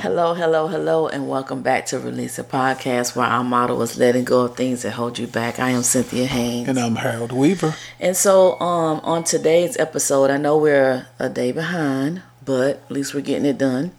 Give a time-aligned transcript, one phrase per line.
[0.00, 4.24] Hello, hello, hello, and welcome back to Release It Podcast where our motto is letting
[4.24, 5.60] go of things that hold you back.
[5.60, 6.66] I am Cynthia Haynes.
[6.70, 7.74] And I'm Harold Weaver.
[8.00, 13.12] And so um, on today's episode, I know we're a day behind, but at least
[13.12, 13.92] we're getting it done.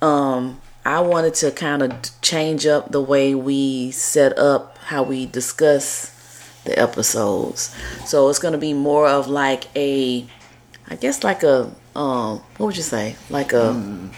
[0.00, 1.92] Um, I wanted to kind of
[2.22, 6.10] change up the way we set up how we discuss
[6.64, 7.76] the episodes.
[8.06, 10.26] So it's going to be more of like a,
[10.88, 13.16] I guess like a, um, what would you say?
[13.28, 14.10] Like a mm.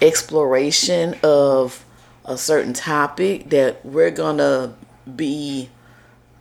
[0.00, 1.84] Exploration of
[2.24, 4.72] a certain topic that we're to
[5.14, 5.70] be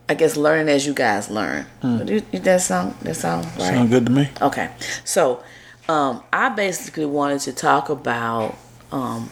[0.07, 1.65] I guess learning as you guys learn.
[1.81, 2.43] Mm.
[2.43, 3.73] that sound that sound right?
[3.73, 4.29] Sound good to me.
[4.39, 4.69] Okay,
[5.03, 5.43] so
[5.89, 8.55] um, I basically wanted to talk about
[8.91, 9.31] um,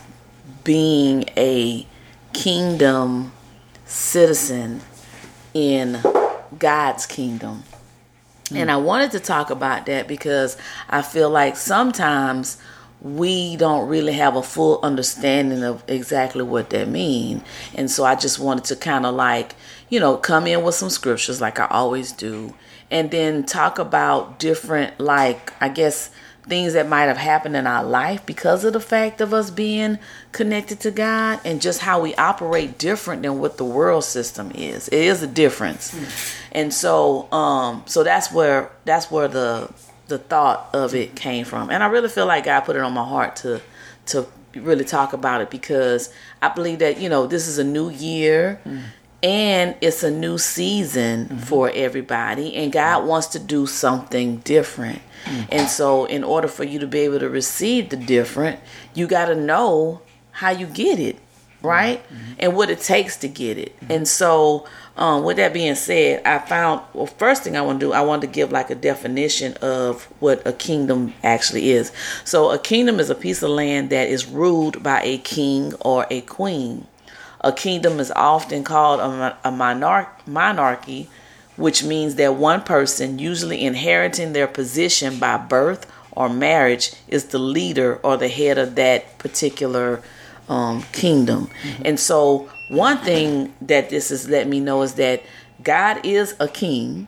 [0.63, 1.85] being a
[2.33, 3.31] kingdom
[3.85, 4.81] citizen
[5.53, 5.99] in
[6.57, 7.63] God's kingdom.
[8.45, 8.57] Mm.
[8.57, 10.57] And I wanted to talk about that because
[10.89, 12.57] I feel like sometimes
[13.03, 17.43] we don't really have a full understanding of exactly what that means.
[17.75, 19.55] And so I just wanted to kind of like,
[19.89, 22.53] you know, come in with some scriptures like I always do
[22.93, 26.11] and then talk about different like I guess
[26.43, 29.97] things that might have happened in our life because of the fact of us being
[30.31, 34.89] connected to God and just how we operate different than what the world system is.
[34.89, 35.93] It is a difference.
[35.93, 36.35] Mm.
[36.51, 39.71] And so um so that's where that's where the
[40.13, 41.69] the thought of it came from.
[41.69, 43.61] And I really feel like God put it on my heart to
[44.07, 47.89] to really talk about it because I believe that, you know, this is a new
[47.89, 48.61] year.
[48.65, 48.83] Mm
[49.23, 51.37] and it's a new season mm-hmm.
[51.37, 55.43] for everybody and god wants to do something different mm-hmm.
[55.49, 58.59] and so in order for you to be able to receive the different
[58.93, 61.17] you got to know how you get it
[61.61, 62.33] right mm-hmm.
[62.39, 66.37] and what it takes to get it and so um, with that being said i
[66.39, 69.53] found well first thing i want to do i want to give like a definition
[69.61, 71.91] of what a kingdom actually is
[72.23, 76.05] so a kingdom is a piece of land that is ruled by a king or
[76.09, 76.85] a queen
[77.43, 79.51] a kingdom is often called a, a
[80.25, 81.09] monarchy,
[81.57, 87.39] which means that one person, usually inheriting their position by birth or marriage, is the
[87.39, 90.01] leader or the head of that particular
[90.47, 91.49] um, kingdom.
[91.63, 91.81] Mm-hmm.
[91.85, 95.23] And so, one thing that this has let me know is that
[95.63, 97.07] God is a king,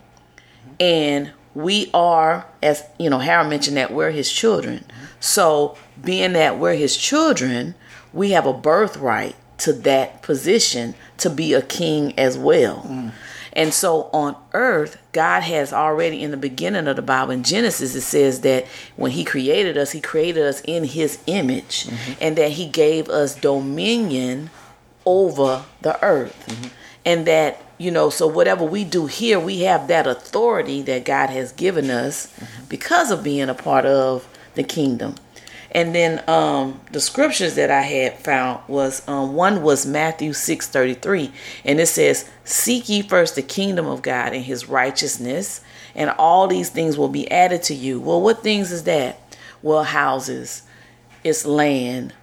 [0.80, 4.86] and we are, as you know, Harold mentioned that we're his children.
[5.20, 7.76] So, being that we're his children,
[8.14, 12.86] we have a birthright to that position to be a king as well.
[12.88, 13.12] Mm.
[13.54, 17.96] And so on earth, God has already in the beginning of the Bible, in Genesis,
[17.96, 18.66] it says that
[18.98, 22.14] when He created us, He created us in His image mm-hmm.
[22.20, 24.50] and that He gave us dominion
[25.06, 26.46] over the earth.
[26.48, 26.68] Mm-hmm.
[27.06, 31.30] And that, you know, so whatever we do here, we have that authority that God
[31.30, 32.66] has given us mm-hmm.
[32.68, 35.16] because of being a part of the kingdom.
[35.72, 40.70] And then um, the scriptures that I had found was um, one was Matthew six
[40.70, 41.34] thirty three,
[41.66, 45.60] and it says, "Seek ye first the kingdom of God and His righteousness,
[45.94, 49.20] and all these things will be added to you." Well, what things is that?
[49.62, 50.62] Well, houses,
[51.26, 52.14] it's land,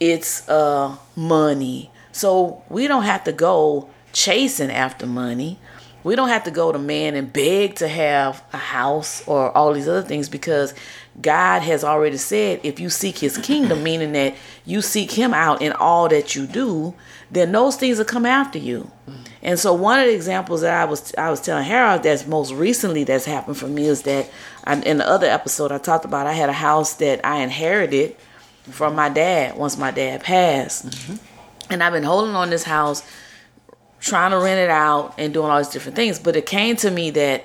[0.00, 1.92] it's uh, money.
[2.18, 5.56] So we don't have to go chasing after money.
[6.02, 9.72] We don't have to go to man and beg to have a house or all
[9.72, 10.74] these other things because
[11.20, 14.34] God has already said if you seek his kingdom, meaning that
[14.64, 16.92] you seek him out in all that you do,
[17.30, 18.90] then those things will come after you.
[19.40, 22.52] And so one of the examples that I was I was telling Harold that's most
[22.52, 24.28] recently that's happened for me is that
[24.64, 28.16] I, in the other episode I talked about I had a house that I inherited
[28.64, 30.86] from my dad once my dad passed.
[30.86, 31.27] Mm-hmm.
[31.70, 33.02] And I've been holding on this house
[34.00, 36.90] trying to rent it out and doing all these different things, but it came to
[36.90, 37.44] me that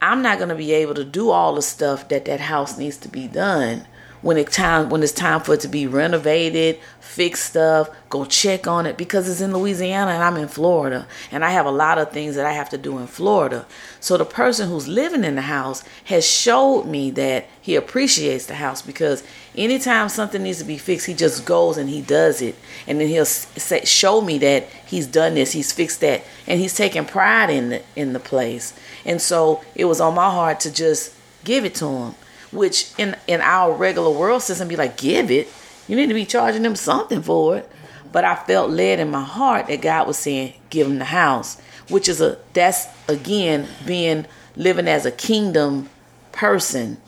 [0.00, 2.98] I'm not going to be able to do all the stuff that that house needs
[2.98, 3.86] to be done
[4.20, 8.66] when it time when it's time for it to be renovated, fix stuff, go check
[8.66, 11.98] on it because it's in Louisiana and I'm in Florida and I have a lot
[11.98, 13.66] of things that I have to do in Florida.
[14.00, 18.56] So the person who's living in the house has showed me that he appreciates the
[18.56, 19.22] house because
[19.56, 22.56] anytime something needs to be fixed, he just goes and he does it.
[22.86, 26.74] And then he'll say, show me that he's done this, he's fixed that, and he's
[26.74, 28.78] taking pride in the in the place.
[29.04, 31.14] And so it was on my heart to just
[31.44, 32.14] give it to him
[32.52, 35.48] which in in our regular world system be like give it.
[35.86, 37.70] You need to be charging them something for it.
[38.10, 41.60] But i felt led in my heart that god was saying give them the house
[41.88, 45.88] which is a that's again being living as a kingdom
[46.32, 46.98] person.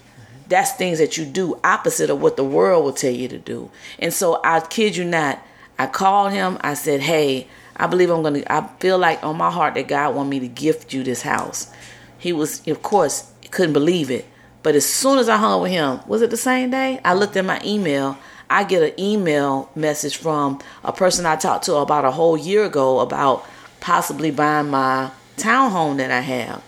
[0.49, 3.71] That's things that you do opposite of what the world will tell you to do.
[3.99, 5.41] And so i kid you not
[5.79, 6.59] i called him.
[6.61, 10.15] I said hey i believe i'm gonna i feel like on my heart that god
[10.15, 11.71] want me to gift you this house.
[12.19, 14.27] He was of course couldn't believe it
[14.63, 17.01] but as soon as I hung with him, was it the same day?
[17.05, 18.19] I looked at my email.
[18.49, 22.65] I get an email message from a person I talked to about a whole year
[22.65, 23.47] ago about
[23.81, 26.63] possibly buying my townhome that I have.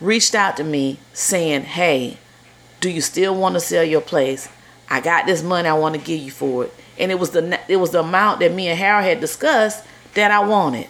[0.00, 2.18] Reached out to me saying, "Hey,
[2.80, 4.48] do you still want to sell your place?
[4.90, 7.58] I got this money I want to give you for it." And it was the
[7.68, 9.82] it was the amount that me and Harold had discussed
[10.14, 10.88] that I wanted.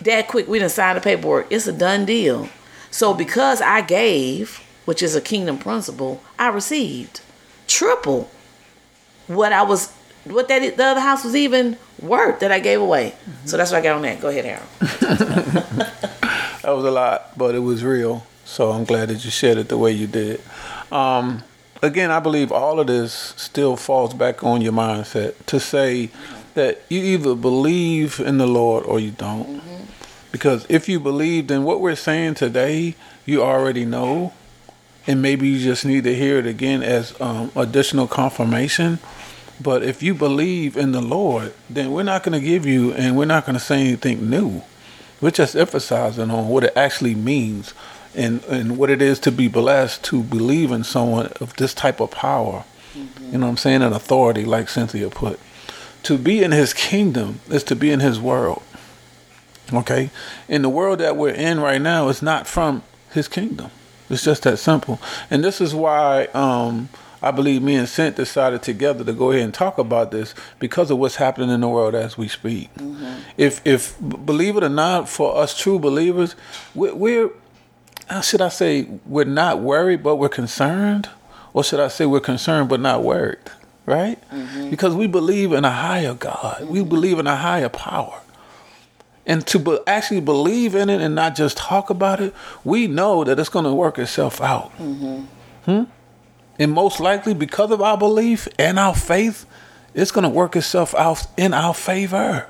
[0.00, 1.46] That quick, we didn't sign the paperwork.
[1.50, 2.48] It's a done deal.
[2.90, 7.20] So because I gave, which is a kingdom principle, I received
[7.66, 8.30] triple
[9.26, 9.92] what I was
[10.24, 13.10] what that the other house was even worth that I gave away.
[13.10, 13.46] Mm-hmm.
[13.46, 14.20] So that's what I got on that.
[14.20, 14.66] Go ahead, Aaron.
[14.80, 18.26] that was a lot, but it was real.
[18.44, 20.40] So I'm glad that you shared it the way you did.
[20.90, 21.42] Um,
[21.82, 26.10] again, I believe all of this still falls back on your mindset to say
[26.54, 29.60] that you either believe in the Lord or you don't.
[29.60, 29.84] Mm-hmm.
[30.32, 34.32] Because if you believe, then what we're saying today, you already know.
[35.06, 38.98] And maybe you just need to hear it again as um, additional confirmation.
[39.60, 43.16] But if you believe in the Lord, then we're not going to give you and
[43.16, 44.62] we're not going to say anything new.
[45.20, 47.72] We're just emphasizing on what it actually means
[48.14, 52.00] and, and what it is to be blessed to believe in someone of this type
[52.00, 52.64] of power.
[52.94, 53.24] Mm-hmm.
[53.26, 53.82] You know what I'm saying?
[53.82, 55.38] An authority, like Cynthia put.
[56.04, 58.62] To be in his kingdom is to be in his world.
[59.72, 60.10] Okay?
[60.48, 63.70] In the world that we're in right now, it's not from his kingdom.
[64.10, 65.00] It's just that simple.
[65.30, 66.88] And this is why um,
[67.22, 70.90] I believe me and Cent decided together to go ahead and talk about this because
[70.90, 72.72] of what's happening in the world as we speak.
[72.74, 73.20] Mm-hmm.
[73.38, 76.36] If, if believe it or not, for us true believers,
[76.74, 77.30] we're, we're,
[78.08, 81.08] how should I say, we're not worried, but we're concerned?
[81.54, 83.38] Or should I say we're concerned, but not worried?
[83.86, 84.18] Right?
[84.30, 84.70] Mm-hmm.
[84.70, 86.72] Because we believe in a higher God, mm-hmm.
[86.72, 88.20] we believe in a higher power
[89.26, 92.34] and to be, actually believe in it and not just talk about it,
[92.64, 94.76] we know that it's going to work itself out.
[94.78, 95.24] Mm-hmm.
[95.64, 95.84] Hmm?
[96.58, 99.46] And most likely, because of our belief and our faith,
[99.94, 102.48] it's going to work itself out in our favor.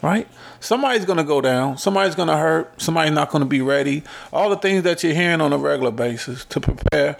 [0.00, 0.26] Right?
[0.58, 1.78] Somebody's going to go down.
[1.78, 2.80] Somebody's going to hurt.
[2.80, 4.02] Somebody's not going to be ready.
[4.32, 7.16] All the things that you're hearing on a regular basis to prepare,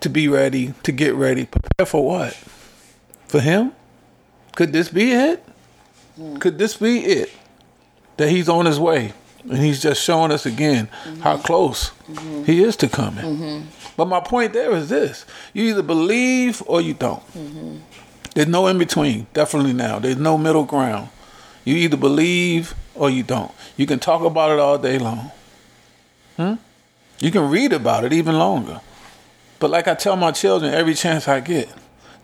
[0.00, 1.46] to be ready, to get ready.
[1.46, 2.34] Prepare for what?
[3.26, 3.72] For Him?
[4.56, 5.44] Could this be it?
[6.18, 6.40] Mm.
[6.40, 7.30] Could this be it?
[8.20, 9.14] That he's on his way.
[9.44, 11.22] And he's just showing us again mm-hmm.
[11.22, 12.44] how close mm-hmm.
[12.44, 13.24] he is to coming.
[13.24, 13.66] Mm-hmm.
[13.96, 15.24] But my point there is this
[15.54, 17.26] you either believe or you don't.
[17.32, 17.78] Mm-hmm.
[18.34, 19.98] There's no in between, definitely now.
[19.98, 21.08] There's no middle ground.
[21.64, 23.50] You either believe or you don't.
[23.78, 25.30] You can talk about it all day long.
[26.36, 26.54] Hmm?
[27.20, 28.82] You can read about it even longer.
[29.58, 31.72] But like I tell my children every chance I get,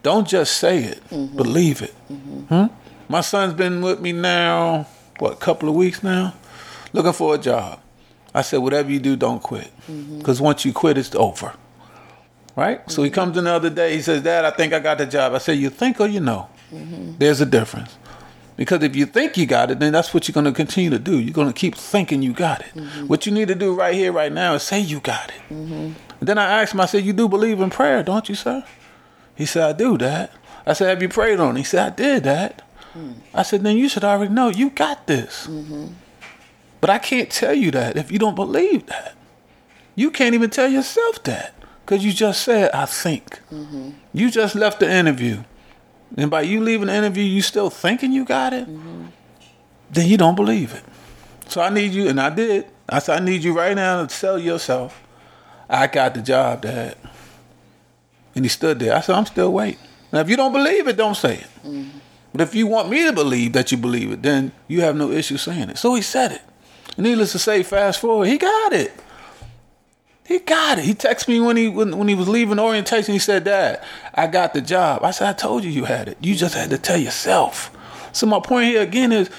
[0.03, 1.37] don't just say it, mm-hmm.
[1.37, 1.95] believe it.
[2.13, 2.41] Mm-hmm.
[2.55, 2.67] Hmm?
[3.09, 4.87] My son's been with me now
[5.19, 6.35] what a couple of weeks now,
[6.93, 7.81] looking for a job.
[8.35, 10.45] I said, whatever you do, don't quit, because mm-hmm.
[10.45, 11.55] once you quit, it's over.
[12.55, 12.81] Right?
[12.81, 12.91] Mm-hmm.
[12.91, 13.15] So he mm-hmm.
[13.15, 13.95] comes in the other day.
[13.95, 15.35] He says, Dad, I think I got the job.
[15.35, 16.49] I said, you think or you know?
[16.73, 17.13] Mm-hmm.
[17.19, 17.97] There's a difference.
[18.57, 20.99] Because if you think you got it, then that's what you're going to continue to
[20.99, 21.19] do.
[21.19, 22.75] You're going to keep thinking you got it.
[22.75, 23.07] Mm-hmm.
[23.07, 25.55] What you need to do right here, right now, is say you got it.
[25.55, 25.93] Mm-hmm.
[26.21, 28.65] then I asked him, I said, You do believe in prayer, don't you, sir?
[29.35, 30.31] He said, I do, Dad.
[30.67, 31.61] I said, Have you prayed on it?
[31.61, 32.63] He said, I did, Dad.
[33.35, 35.47] I said, then you should already know you got this.
[35.47, 35.87] Mm-hmm.
[36.81, 39.15] But I can't tell you that if you don't believe that.
[39.95, 43.41] You can't even tell yourself that because you just said, I think.
[43.51, 43.91] Mm-hmm.
[44.13, 45.43] You just left the interview.
[46.17, 49.07] And by you leaving the interview, you still thinking you got it, mm-hmm.
[49.91, 50.85] then you don't believe it.
[51.49, 52.67] So I need you, and I did.
[52.89, 55.03] I said, I need you right now to tell yourself,
[55.69, 56.97] I got the job, Dad.
[58.35, 58.95] And he stood there.
[58.95, 59.81] I said, I'm still waiting.
[60.13, 61.47] Now, if you don't believe it, don't say it.
[61.65, 61.99] Mm-hmm.
[62.37, 65.11] But if you want me to believe that you believe it, then you have no
[65.11, 65.79] issue saying it.
[65.79, 66.43] So he said it.
[66.99, 68.93] Needless to say, fast forward, he got it.
[70.27, 70.85] He got it.
[70.85, 73.15] He texted me when he when, when he was leaving orientation.
[73.15, 76.19] He said, "Dad, I got the job." I said, "I told you you had it.
[76.21, 77.71] You just had to tell yourself."
[78.13, 79.31] So my point here again is,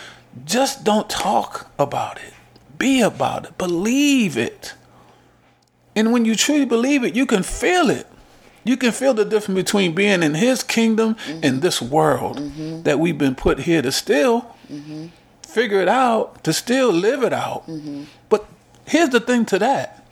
[0.45, 2.33] just don't talk about it.
[2.79, 3.57] Be about it.
[3.59, 4.73] Believe it.
[5.95, 8.07] And when you truly believe it, you can feel it
[8.67, 11.39] you can feel the difference between being in his kingdom mm-hmm.
[11.43, 12.83] and this world mm-hmm.
[12.83, 15.07] that we've been put here to still mm-hmm.
[15.41, 17.65] figure it out, to still live it out.
[17.67, 18.03] Mm-hmm.
[18.29, 18.45] But
[18.85, 20.05] here's the thing to that.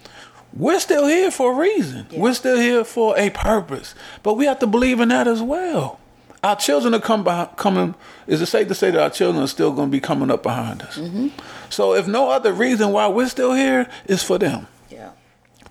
[0.53, 2.07] We're still here for a reason.
[2.09, 2.19] Yeah.
[2.19, 3.93] We're still here for a purpose.
[4.23, 5.99] But we have to believe in that as well.
[6.45, 7.95] Our children are come by, coming.
[8.27, 10.43] Is it safe to say that our children are still going to be coming up
[10.43, 10.97] behind us?
[10.97, 11.29] Mm-hmm.
[11.69, 15.09] So, if no other reason why we're still here is for them, yeah.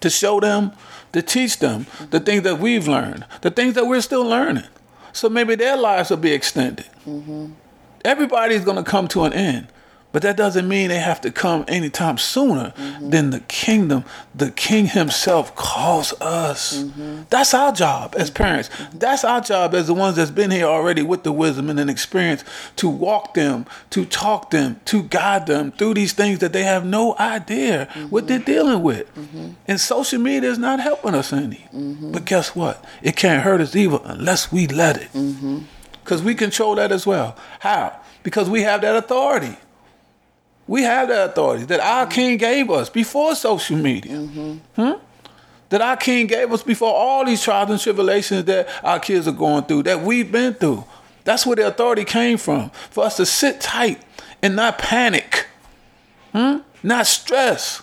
[0.04, 0.70] To show them
[1.12, 4.64] to teach them the things that we've learned, the things that we're still learning.
[5.14, 6.86] So maybe their lives will be extended.
[7.06, 7.52] Mm-hmm.
[8.04, 9.68] Everybody's going to come to an end,
[10.14, 13.10] But that doesn't mean they have to come anytime sooner mm-hmm.
[13.10, 14.04] than the kingdom.
[14.32, 16.84] The king himself calls us.
[16.84, 17.22] Mm-hmm.
[17.30, 18.70] That's our job as parents.
[18.92, 21.88] That's our job as the ones that's been here already with the wisdom and an
[21.88, 22.44] experience
[22.76, 26.86] to walk them, to talk them, to guide them through these things that they have
[26.86, 28.06] no idea mm-hmm.
[28.06, 29.12] what they're dealing with.
[29.16, 29.54] Mm-hmm.
[29.66, 31.66] And social media is not helping us any.
[31.74, 32.12] Mm-hmm.
[32.12, 32.84] But guess what?
[33.02, 35.08] It can't hurt us either unless we let it.
[36.04, 37.36] Because we control that as well.
[37.58, 37.98] How?
[38.22, 39.56] Because we have that authority.
[40.66, 44.12] We have that authority that our King gave us before social media.
[44.12, 44.82] Mm-hmm.
[44.82, 44.98] Hmm?
[45.68, 49.32] That our King gave us before all these trials and tribulations that our kids are
[49.32, 50.84] going through, that we've been through.
[51.24, 52.70] That's where the authority came from.
[52.90, 54.02] For us to sit tight
[54.42, 55.46] and not panic,
[56.32, 56.58] hmm?
[56.82, 57.82] not stress,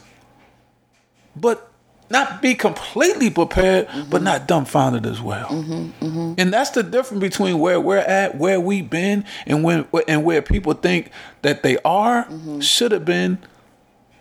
[1.36, 1.71] but
[2.12, 4.10] not be completely prepared, mm-hmm.
[4.10, 5.48] but not dumbfounded as well.
[5.48, 6.34] Mm-hmm, mm-hmm.
[6.38, 10.42] And that's the difference between where we're at, where we've been, and when and where
[10.42, 12.60] people think that they are, mm-hmm.
[12.60, 13.40] should have been,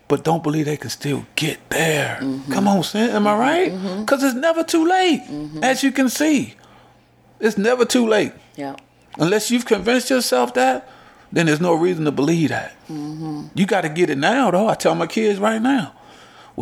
[0.07, 2.19] but don't believe they can still get there.
[2.21, 2.51] Mm-hmm.
[2.51, 3.65] Come on, Sin, am I right?
[3.65, 4.27] Because mm-hmm.
[4.27, 5.21] it's never too late,
[5.61, 6.55] as you can see.
[7.39, 8.33] It's never too late.
[8.55, 8.75] Yeah.
[9.17, 10.87] Unless you've convinced yourself that,
[11.31, 12.73] then there's no reason to believe that.
[12.89, 14.67] You got to get it now, though.
[14.67, 15.93] I tell my kids right now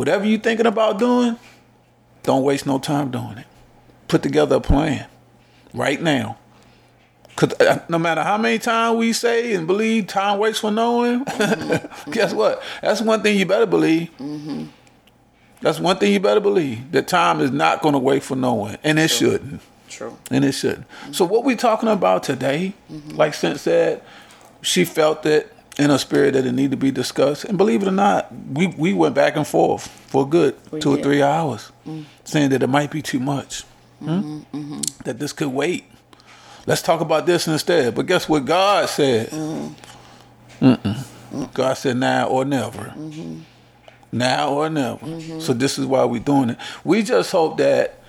[0.00, 1.36] Whatever you're thinking about doing,
[2.22, 3.46] don't waste no time doing it.
[4.08, 5.06] Put together a plan
[5.74, 6.38] right now.
[7.36, 10.92] Cause uh, no matter how many times we say and believe time waits for no
[10.92, 12.10] one, mm-hmm.
[12.12, 12.62] guess what?
[12.80, 14.08] That's one thing you better believe.
[14.16, 14.68] Mm-hmm.
[15.60, 16.92] That's one thing you better believe.
[16.92, 19.32] That time is not going to wait for no one, and it True.
[19.32, 19.60] shouldn't.
[19.90, 20.16] True.
[20.30, 20.88] And it shouldn't.
[20.88, 21.12] Mm-hmm.
[21.12, 23.16] So what we talking about today, mm-hmm.
[23.16, 24.02] like Since said,
[24.62, 27.44] she felt that in a spirit that it need to be discussed.
[27.44, 30.94] And believe it or not, we, we went back and forth for good we two
[30.94, 31.00] did.
[31.00, 32.04] or three hours, mm.
[32.24, 33.64] saying that it might be too much,
[34.02, 34.56] mm-hmm, hmm?
[34.56, 34.80] mm-hmm.
[35.04, 35.84] that this could wait.
[36.66, 37.94] Let's talk about this instead.
[37.94, 39.30] But guess what God said?
[39.30, 39.74] Mm.
[41.54, 42.92] God said now or never.
[42.96, 43.40] Mm-hmm.
[44.12, 45.06] Now or never.
[45.06, 45.40] Mm-hmm.
[45.40, 46.58] So this is why we're doing it.
[46.84, 47.99] We just hope that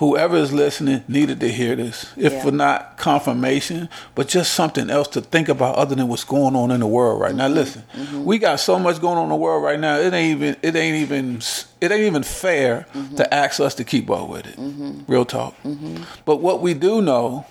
[0.00, 2.42] whoever is listening needed to hear this, if yeah.
[2.42, 6.70] for not confirmation, but just something else to think about other than what's going on
[6.70, 7.38] in the world right mm-hmm.
[7.38, 7.48] now.
[7.48, 8.24] Listen, mm-hmm.
[8.24, 9.98] we got so much going on in the world right now.
[9.98, 11.42] It ain't even it ain't even
[11.82, 13.14] it ain't even fair mm-hmm.
[13.16, 14.56] to ask us to keep up with it.
[14.56, 15.02] Mm-hmm.
[15.06, 15.54] Real talk.
[15.64, 16.02] Mm-hmm.
[16.24, 17.44] But what we do know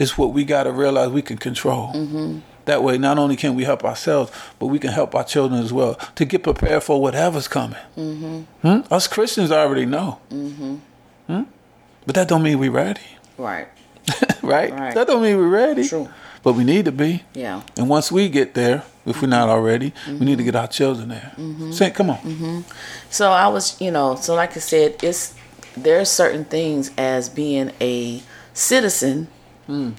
[0.00, 1.92] is what we got to realize we can control.
[1.92, 2.40] Mm-hmm.
[2.64, 5.72] That way, not only can we help ourselves, but we can help our children as
[5.72, 7.78] well to get prepared for whatever's coming.
[7.94, 8.80] Hmm?
[8.88, 10.20] Us Christians already know.
[11.26, 11.42] Hmm?
[12.06, 13.00] But that don't mean we ready.
[13.38, 13.68] Right.
[14.42, 14.72] right?
[14.72, 14.94] right?
[14.94, 15.86] That don't mean we're ready.
[15.86, 16.08] True.
[16.42, 17.22] But we need to be.
[17.34, 17.62] Yeah.
[17.76, 20.18] And once we get there, if we're not already, mm-hmm.
[20.18, 21.32] we need to get our children there.
[21.36, 21.72] Mm-hmm.
[21.72, 22.18] Say, come on.
[22.18, 22.60] Mm-hmm.
[23.10, 25.34] So I was, you know, so like I said, it's
[25.76, 29.28] there are certain things as being a citizen
[29.68, 29.94] mm.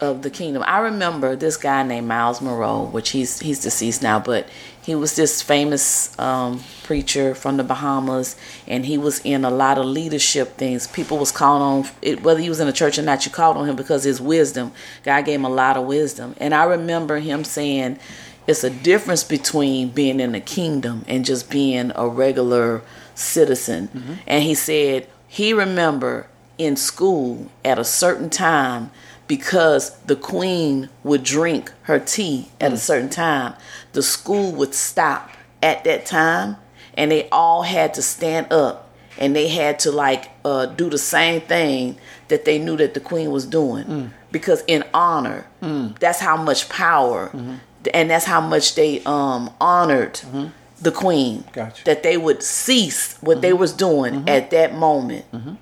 [0.00, 0.62] of the kingdom.
[0.66, 4.48] I remember this guy named Myles Munroe, which he's he's deceased now, but
[4.90, 8.34] he was this famous um, preacher from the Bahamas,
[8.66, 10.88] and he was in a lot of leadership things.
[10.88, 13.24] People was calling on it, whether he was in a church or not.
[13.24, 14.72] You called on him because his wisdom.
[15.04, 18.00] God gave him a lot of wisdom, and I remember him saying,
[18.48, 22.82] "It's a difference between being in the kingdom and just being a regular
[23.14, 24.14] citizen." Mm-hmm.
[24.26, 26.26] And he said he remember
[26.58, 28.90] in school at a certain time
[29.30, 32.74] because the queen would drink her tea at mm.
[32.74, 33.54] a certain time.
[33.92, 35.30] The school would stop
[35.62, 36.56] at that time
[36.94, 40.98] and they all had to stand up and they had to like uh, do the
[40.98, 41.96] same thing
[42.26, 44.10] that they knew that the queen was doing mm.
[44.32, 45.96] because in honor mm.
[46.00, 47.54] that's how much power mm-hmm.
[47.94, 50.46] and that's how much they um, honored mm-hmm.
[50.80, 51.84] the queen gotcha.
[51.84, 53.42] that they would cease what mm-hmm.
[53.42, 54.28] they was doing mm-hmm.
[54.28, 55.54] at that moment mm-hmm.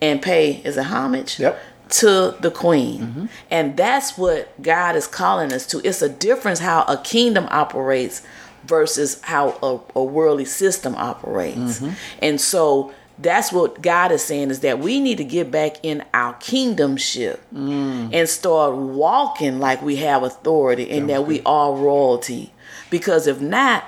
[0.00, 3.00] and pay as a homage yep to the queen.
[3.00, 3.26] Mm-hmm.
[3.50, 5.86] And that's what God is calling us to.
[5.86, 8.22] It's a difference how a kingdom operates
[8.64, 11.80] versus how a, a worldly system operates.
[11.80, 11.90] Mm-hmm.
[12.22, 16.04] And so that's what God is saying is that we need to get back in
[16.14, 18.10] our kingdomship mm.
[18.12, 22.52] and start walking like we have authority and that we are royalty.
[22.88, 23.84] Because if not,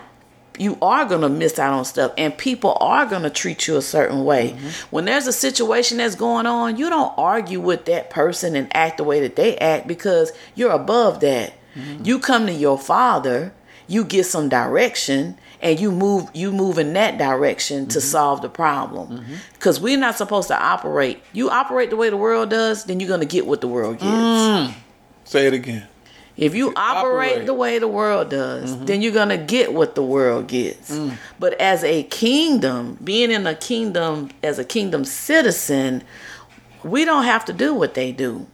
[0.58, 3.76] you are going to miss out on stuff and people are going to treat you
[3.76, 4.50] a certain way.
[4.50, 4.68] Mm-hmm.
[4.94, 8.98] When there's a situation that's going on, you don't argue with that person and act
[8.98, 11.54] the way that they act because you're above that.
[11.74, 12.04] Mm-hmm.
[12.04, 13.52] You come to your father,
[13.88, 18.06] you get some direction and you move you move in that direction to mm-hmm.
[18.06, 19.18] solve the problem.
[19.18, 19.34] Mm-hmm.
[19.58, 21.22] Cuz we're not supposed to operate.
[21.32, 23.98] You operate the way the world does, then you're going to get what the world
[23.98, 24.10] gets.
[24.10, 24.74] Mm.
[25.24, 25.86] Say it again.
[26.36, 28.86] If you operate, operate, the way the world does, mm-hmm.
[28.86, 30.90] then you're going to get what the world gets.
[30.90, 31.16] Mm.
[31.38, 36.02] But as a kingdom, being in a kingdom, as a kingdom citizen,
[36.82, 38.46] we don't have to do what they do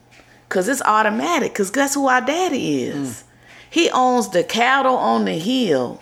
[0.49, 3.09] because it's automatic because guess who our daddy is?
[3.09, 3.25] Mm.
[3.71, 6.01] He owns the cattle on the hill.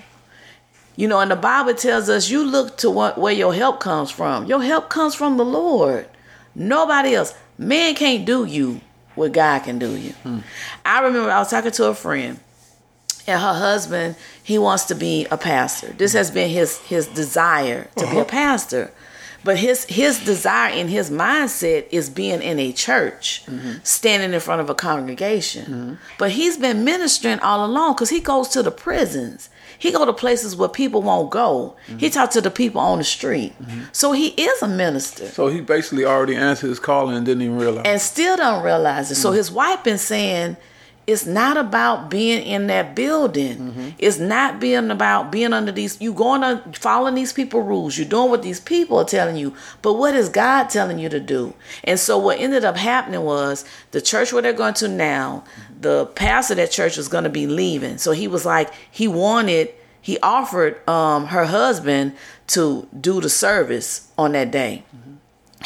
[0.95, 4.11] You know, and the Bible tells us you look to what where your help comes
[4.11, 4.47] from.
[4.47, 6.09] Your help comes from the Lord.
[6.55, 7.35] Nobody else.
[7.59, 8.81] Man can't do you
[9.17, 10.13] what God can do you.
[10.23, 10.39] Hmm.
[10.85, 12.39] I remember I was talking to a friend
[13.27, 15.89] and her husband, he wants to be a pastor.
[15.89, 18.13] This has been his his desire to uh-huh.
[18.13, 18.31] be a uh-huh.
[18.31, 18.93] pastor.
[19.45, 23.75] But his his desire and his mindset is being in a church, mm-hmm.
[23.85, 25.65] standing in front of a congregation.
[25.65, 25.95] Mm-hmm.
[26.19, 29.49] But he's been ministering all along because he goes to the prisons.
[29.79, 31.77] He go to places where people won't go.
[31.87, 31.99] Mm-hmm.
[31.99, 33.55] He talk to the people on the street.
[33.61, 33.83] Mm-hmm.
[33.93, 35.27] So he is a minister.
[35.27, 37.85] So he basically already answered his calling and didn't even realize.
[37.87, 39.17] And still don't realize it.
[39.17, 39.37] So mm-hmm.
[39.37, 40.57] his wife been saying
[41.07, 43.57] it's not about being in that building.
[43.59, 43.89] Mm-hmm.
[43.99, 46.01] It's not being about being under these.
[46.01, 47.97] You going to following these people rules.
[47.97, 49.55] You're doing what these people are telling you.
[49.83, 51.55] But what is God telling you to do?
[51.85, 55.45] And so what ended up happening was the church where they're going to now.
[55.81, 57.99] The pastor of that church was going to be leaving.
[57.99, 59.71] So he was like he wanted.
[60.01, 62.13] He offered um, her husband
[62.49, 64.85] to do the service on that day.
[64.97, 65.07] Mm-hmm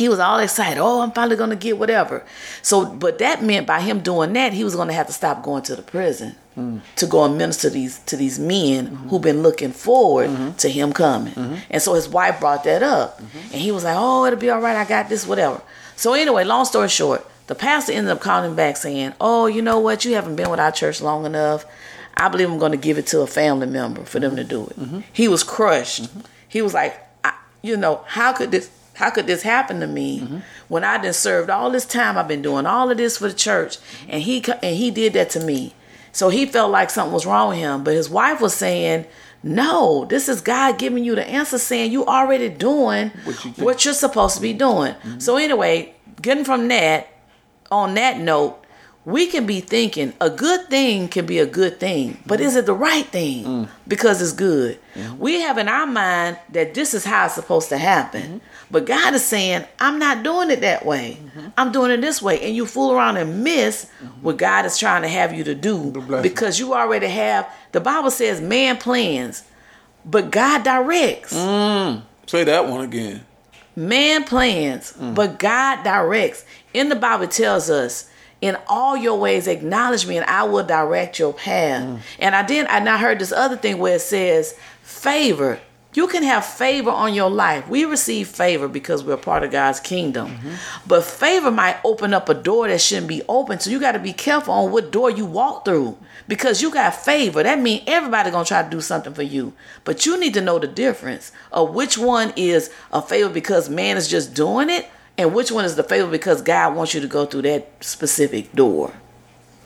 [0.00, 0.80] he was all excited.
[0.80, 2.24] Oh, I'm finally going to get whatever.
[2.62, 5.42] So, but that meant by him doing that, he was going to have to stop
[5.42, 6.80] going to the prison mm.
[6.96, 9.08] to go and minister to these to these men mm-hmm.
[9.08, 10.52] who've been looking forward mm-hmm.
[10.52, 11.34] to him coming.
[11.68, 14.60] And so his wife brought that up, and he was like, "Oh, it'll be all
[14.60, 14.76] right.
[14.76, 15.60] I got this, whatever."
[15.96, 19.60] So anyway, long story short, the pastor ended up calling him back saying, "Oh, you
[19.60, 20.04] know what?
[20.04, 21.66] You haven't been with our church long enough.
[22.16, 24.68] I believe I'm going to give it to a family member for them to do
[24.68, 25.00] it." Mm-hmm.
[25.12, 26.04] He was crushed.
[26.04, 26.20] Mm-hmm.
[26.46, 26.96] He was like,
[27.60, 30.38] "You know, how could this?" How could this happen to me mm-hmm.
[30.68, 32.18] when I done served all this time?
[32.18, 33.78] I've been doing all of this for the church,
[34.10, 35.74] and he and he did that to me.
[36.12, 37.82] So he felt like something was wrong with him.
[37.82, 39.06] But his wife was saying,
[39.42, 43.84] "No, this is God giving you the answer, saying you already doing what, you what
[43.86, 45.18] you're supposed to be doing." Mm-hmm.
[45.18, 47.08] So anyway, getting from that,
[47.70, 48.60] on that note,
[49.04, 52.66] we can be thinking a good thing can be a good thing, but is it
[52.66, 53.44] the right thing?
[53.44, 53.68] Mm.
[53.88, 54.78] Because it's good.
[54.94, 55.18] Mm-hmm.
[55.18, 58.22] We have in our mind that this is how it's supposed to happen.
[58.22, 58.38] Mm-hmm.
[58.70, 61.18] But God is saying, I'm not doing it that way.
[61.20, 61.48] Mm-hmm.
[61.56, 62.40] I'm doing it this way.
[62.40, 64.22] And you fool around and miss mm-hmm.
[64.22, 68.10] what God is trying to have you to do because you already have, the Bible
[68.10, 69.44] says man plans,
[70.04, 71.34] but God directs.
[71.34, 72.02] Mm.
[72.26, 73.24] Say that one again.
[73.80, 75.14] Man plans, mm.
[75.14, 76.44] but God directs.
[76.74, 78.10] In the Bible tells us,
[78.42, 81.82] in all your ways acknowledge me and I will direct your path.
[81.82, 82.00] Mm.
[82.18, 85.58] And I did and I heard this other thing where it says favor
[85.92, 87.68] you can have favor on your life.
[87.68, 90.28] We receive favor because we're part of God's kingdom.
[90.28, 90.54] Mm-hmm.
[90.86, 93.58] But favor might open up a door that shouldn't be open.
[93.58, 95.98] So you got to be careful on what door you walk through
[96.28, 97.42] because you got favor.
[97.42, 99.52] That means everybody going to try to do something for you.
[99.84, 103.96] But you need to know the difference of which one is a favor because man
[103.96, 107.08] is just doing it and which one is the favor because God wants you to
[107.08, 108.92] go through that specific door.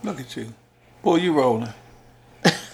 [0.03, 0.55] Look at you.
[1.03, 1.69] Boy, you rolling.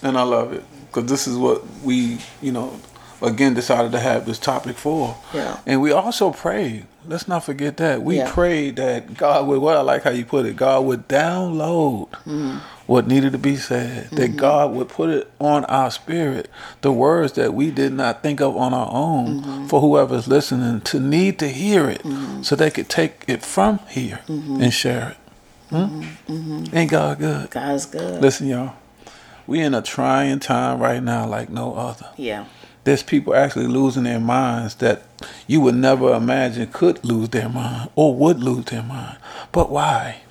[0.01, 2.79] and I love it because this is what we, you know,
[3.21, 5.17] again decided to have this topic for.
[5.33, 5.59] Yeah.
[5.65, 6.85] And we also prayed.
[7.05, 8.03] Let's not forget that.
[8.03, 8.31] We yeah.
[8.31, 12.57] prayed that God would well I like how you put it, God would download mm-hmm.
[12.85, 14.05] what needed to be said.
[14.05, 14.15] Mm-hmm.
[14.15, 16.49] That God would put it on our spirit,
[16.81, 19.67] the words that we did not think of on our own mm-hmm.
[19.67, 22.43] for whoever's listening to need to hear it mm-hmm.
[22.43, 24.61] so they could take it from here mm-hmm.
[24.61, 25.17] and share it.
[25.69, 26.01] Hmm?
[26.27, 26.75] Mm-hmm.
[26.75, 27.49] Ain't God good?
[27.49, 28.21] God's good.
[28.21, 28.75] Listen, y'all.
[29.47, 32.09] We in a trying time right now like no other.
[32.15, 32.45] Yeah
[32.83, 35.03] there's people actually losing their minds that
[35.47, 39.17] you would never imagine could lose their mind or would lose their mind.
[39.51, 40.21] But why?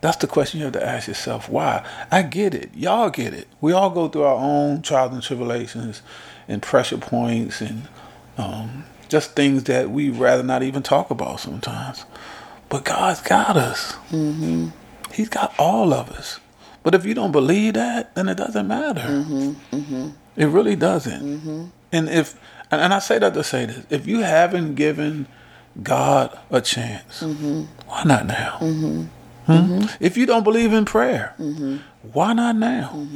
[0.00, 1.48] That's the question you have to ask yourself.
[1.48, 1.84] Why?
[2.10, 2.70] I get it.
[2.74, 3.48] Y'all get it.
[3.60, 6.02] We all go through our own trials and tribulations
[6.46, 7.88] and pressure points and
[8.36, 12.04] um, just things that we'd rather not even talk about sometimes.
[12.68, 13.94] But God's got us.
[14.10, 14.68] Mm-hmm.
[15.12, 16.38] He's got all of us.
[16.88, 19.02] But if you don't believe that, then it doesn't matter.
[19.02, 19.76] Mm-hmm.
[19.76, 20.08] Mm-hmm.
[20.36, 21.20] It really doesn't.
[21.22, 21.64] Mm-hmm.
[21.92, 25.26] And if and I say that to say this, if you haven't given
[25.82, 27.64] God a chance, mm-hmm.
[27.86, 28.56] why not now?
[28.60, 29.02] Mm-hmm.
[29.44, 29.52] Hmm?
[29.52, 30.02] Mm-hmm.
[30.02, 31.76] If you don't believe in prayer, mm-hmm.
[32.14, 33.06] why not now?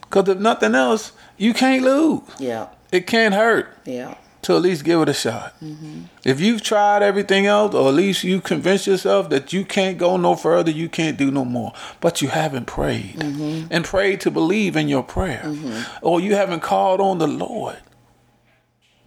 [0.00, 2.22] Because if nothing else, you can't lose.
[2.40, 2.66] Yeah.
[2.90, 3.78] It can't hurt.
[3.84, 5.54] Yeah to at least give it a shot.
[5.60, 6.02] Mm-hmm.
[6.24, 10.16] If you've tried everything else, or at least you convince yourself that you can't go
[10.16, 13.68] no further, you can't do no more, but you haven't prayed mm-hmm.
[13.70, 16.04] and prayed to believe in your prayer, mm-hmm.
[16.04, 17.78] or you haven't called on the Lord.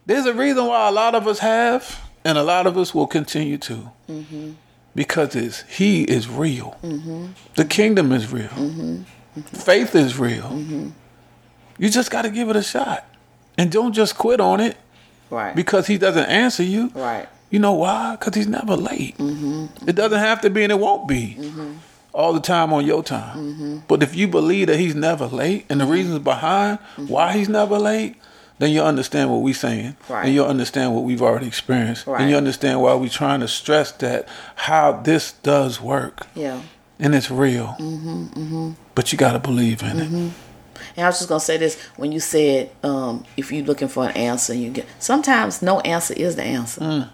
[0.06, 3.08] There's a reason why a lot of us have, and a lot of us will
[3.08, 3.91] continue to.
[4.10, 4.52] Mm-hmm.
[4.93, 6.78] Because it's He is real.
[6.82, 7.28] Mm-hmm.
[7.56, 8.48] The kingdom is real.
[8.48, 9.02] Mm-hmm.
[9.41, 10.93] Faith is real.
[11.78, 13.06] You just got to give it a shot.
[13.58, 14.78] And don't just quit on it
[15.36, 15.56] Right.
[15.56, 16.89] Because he doesn't answer you.
[16.95, 17.28] Right.
[17.52, 18.15] You know why?
[18.15, 19.17] Because he's never late.
[19.17, 19.89] Mm-hmm.
[19.89, 21.36] It doesn't have to be and it won't be.
[21.39, 21.74] Mm-hmm.
[22.13, 23.38] all the time on your time.
[23.38, 23.78] Mm-hmm.
[23.89, 27.78] But if you believe that he's never late and the reasons behind why he's never
[27.78, 28.15] late,
[28.60, 29.98] then you'll understand what we're saying.
[30.08, 30.26] Right.
[30.26, 32.08] And you'll understand what we've already experienced.
[32.08, 32.21] Right.
[32.21, 36.28] And you understand why we're trying to stress that how this does work.
[36.36, 36.62] Yeah.
[36.98, 37.76] And it's real.
[37.80, 40.32] Mm-hmm, But you got to believe in it.
[40.97, 44.05] And I was just gonna say this when you said um, if you're looking for
[44.05, 46.81] an answer, you get sometimes no answer is the answer.
[46.81, 47.10] Mm.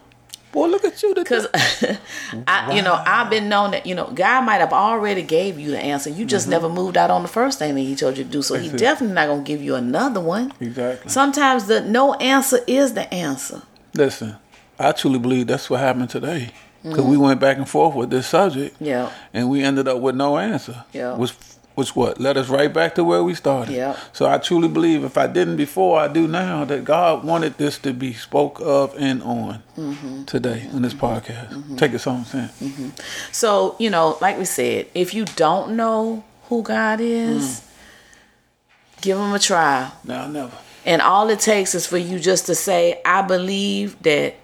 [0.51, 1.13] Boy, look at you.
[1.15, 1.47] Because
[2.47, 5.71] I, you know, I've been known that you know God might have already gave you
[5.71, 6.09] the answer.
[6.09, 8.41] You just never moved out on the first thing that He told you to do.
[8.41, 8.75] So He Mm-hmm.
[8.75, 8.79] It.
[8.79, 10.53] definitely not gonna give you another one.
[10.59, 11.09] Exactly.
[11.09, 13.61] Sometimes the no answer is the answer.
[13.93, 14.35] Listen,
[14.77, 16.51] I truly believe that's what happened today.
[16.83, 18.75] Because we went back and forth with this subject.
[18.79, 19.11] Yeah.
[19.35, 20.83] And we ended up with no answer.
[20.93, 21.13] Yeah.
[21.15, 21.33] Which,
[21.75, 22.19] which what?
[22.19, 23.73] Led us right back to where we started.
[23.73, 23.97] Yeah.
[24.13, 27.77] So I truly believe if I didn't before, I do now, that God wanted this
[27.79, 30.25] to be spoke of and on Mm-hmm.
[30.25, 31.05] today in this mm-hmm.
[31.05, 31.49] podcast.
[31.49, 31.75] Mm-hmm.
[31.77, 32.49] Take us home, Sam.
[32.49, 32.89] Mm-hmm.
[33.31, 39.01] So you know, like we said, if you don't know who God is, mm.
[39.01, 39.91] give Him a try.
[40.03, 40.51] Now, never.
[40.85, 44.35] And all it takes is for you just to say, I believe that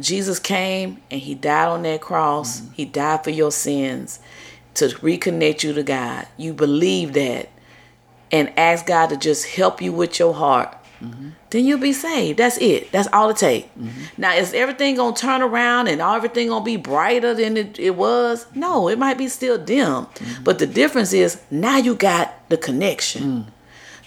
[0.00, 2.62] Jesus came and he died on that cross.
[2.74, 4.20] He died for your sins
[4.74, 6.26] to reconnect you to God.
[6.36, 7.50] You believe that
[8.30, 10.74] and ask God to just help you with your heart.
[11.02, 11.30] Mm-hmm.
[11.50, 12.38] Then you'll be saved.
[12.38, 12.92] That's it.
[12.92, 13.66] That's all it takes.
[13.78, 14.02] Mm-hmm.
[14.16, 18.46] Now, is everything gonna turn around and everything gonna be brighter than it, it was?
[18.54, 19.86] No, it might be still dim.
[19.86, 20.44] Mm-hmm.
[20.44, 23.46] But the difference is now you got the connection mm.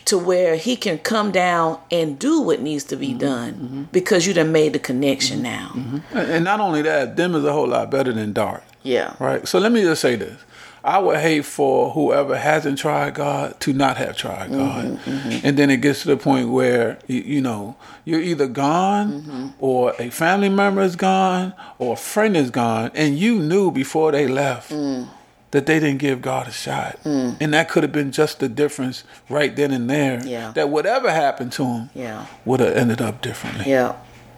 [0.06, 4.34] to where he can come down and do what needs to be done because you
[4.34, 5.74] done made the connection now.
[5.76, 8.64] And and not only that, dim is a whole lot better than dark.
[8.84, 9.16] Yeah.
[9.20, 9.46] Right.
[9.48, 10.40] So let me just say this.
[10.86, 14.86] I would hate for whoever hasn't tried God to not have tried mm-hmm, God.
[15.00, 15.48] Mm-hmm.
[15.48, 19.48] And then it gets to the point where, you, you know, you're either gone mm-hmm.
[19.60, 22.92] or a family member is gone or a friend is gone.
[22.94, 25.08] And you knew before they left mm.
[25.50, 27.00] that they didn't give God a shot.
[27.04, 27.38] Mm.
[27.42, 30.24] And that could have been just the difference right then and there.
[30.24, 30.52] Yeah.
[30.52, 32.28] That whatever happened to him Yeah.
[32.46, 33.66] would have ended up differently.
[33.72, 33.96] Yeah.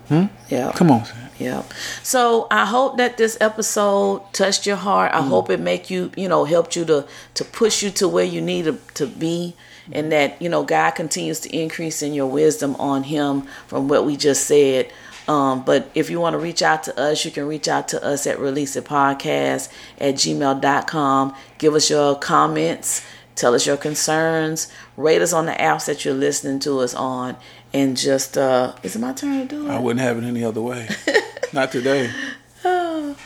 [0.08, 0.28] Hmm?
[0.50, 0.72] Yeah.
[0.74, 1.27] Come on, Sam.
[1.40, 1.64] Yeah.
[2.02, 5.14] So I hope that this episode touched your heart.
[5.14, 8.26] I hope it make you, you know, helped you to to push you to where
[8.26, 9.56] you need to, to be
[9.92, 14.06] and that, you know, God continues to increase in your wisdom on him from what
[14.06, 14.92] we just said.
[15.28, 18.04] Um, but if you want to reach out to us, you can reach out to
[18.04, 19.70] us at release it podcast
[20.00, 21.36] at gmail.com.
[21.58, 26.14] Give us your comments, tell us your concerns, rate us on the apps that you're
[26.14, 27.38] listening to us on,
[27.74, 29.72] and just uh is it my turn to do it?
[29.72, 30.90] I wouldn't have it any other way.
[31.54, 32.12] Not today.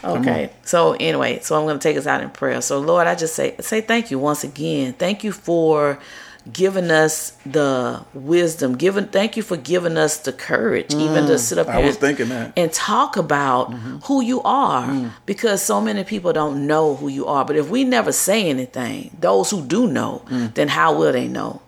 [0.04, 0.52] Okay.
[0.64, 2.62] So anyway, so I'm going to take us out in prayer.
[2.62, 4.94] So Lord, I just say say thank you once again.
[4.94, 6.00] Thank you for
[6.52, 8.76] giving us the wisdom.
[8.76, 11.40] Giving thank you for giving us the courage even to mm.
[11.40, 12.54] sit up I here was thinking that.
[12.58, 13.98] and talk about mm-hmm.
[14.00, 15.12] who you are mm.
[15.26, 17.46] because so many people don't know who you are.
[17.46, 20.54] But if we never say anything, those who do know, mm.
[20.54, 21.62] then how will they know?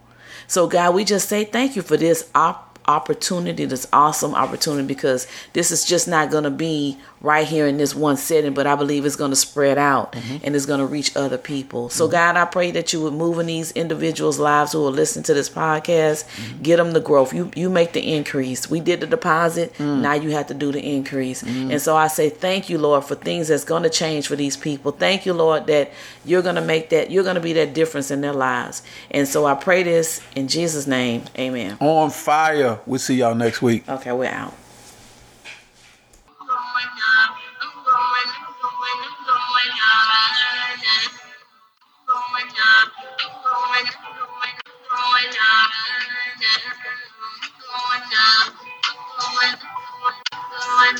[0.48, 5.28] So God, we just say thank you for this op- opportunity, this awesome opportunity because
[5.54, 8.76] this is just not going to be right here in this one setting, but I
[8.76, 10.46] believe it's going to spread out mm-hmm.
[10.46, 11.88] and it's going to reach other people.
[11.90, 12.12] So mm-hmm.
[12.12, 15.34] God, I pray that you would move in these individuals' lives who will listen to
[15.34, 16.62] this podcast, mm-hmm.
[16.62, 17.34] get them the growth.
[17.34, 18.70] You you make the increase.
[18.70, 20.02] We did the deposit, mm.
[20.02, 21.44] now you have to do the increase.
[21.44, 21.72] Mm.
[21.72, 24.58] And so I say thank you, Lord, for things that's going to change for these
[24.58, 24.92] people.
[24.92, 25.92] Thank you, Lord, that
[26.26, 28.84] you're going to make that you're going to be that difference in their lives.
[29.12, 31.24] And so I pray this in Jesus name.
[31.40, 31.78] Amen.
[31.80, 32.80] On fire.
[32.86, 33.88] We'll see y'all next week.
[33.88, 34.54] Okay, we're out.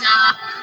[0.02, 0.63] na na